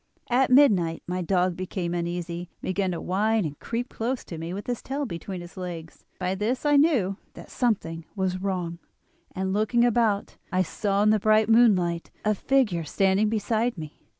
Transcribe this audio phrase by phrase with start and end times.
[0.31, 4.51] At midnight my dog became uneasy, and began to whine and creep close to me
[4.51, 8.79] with his tail between his legs; by this I knew that something was wrong,
[9.35, 13.93] and, looking about, I saw in the bright moonlight a figure standing beside me.